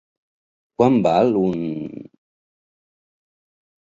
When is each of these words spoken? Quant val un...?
Quant 0.81 0.97
val 1.07 1.37
un...? 1.43 1.55